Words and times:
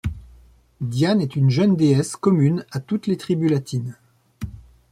Diane 0.81 1.21
est 1.21 1.35
une 1.35 1.51
jeune 1.51 1.75
déesse 1.75 2.15
commune 2.15 2.65
à 2.71 2.79
toutes 2.79 3.05
les 3.05 3.17
tribus 3.17 3.51
latines. 3.51 3.95